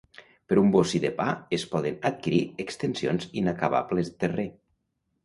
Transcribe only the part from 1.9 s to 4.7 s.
adquirir extensions inacabables de terrer.